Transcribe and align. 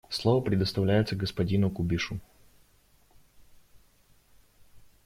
Слово 0.09 0.41
предоставляется 0.41 1.15
господину 1.15 1.69
Кубишу. 1.69 2.19